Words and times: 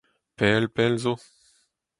Pell 0.37 0.65
pell 0.75 0.95
zo. 1.03 1.13